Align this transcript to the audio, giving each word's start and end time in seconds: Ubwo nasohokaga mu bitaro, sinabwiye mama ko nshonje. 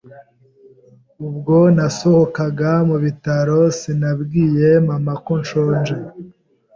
Ubwo 1.27 1.57
nasohokaga 1.75 2.71
mu 2.89 2.97
bitaro, 3.03 3.59
sinabwiye 3.79 4.69
mama 4.87 5.13
ko 5.25 5.31
nshonje. 5.41 5.95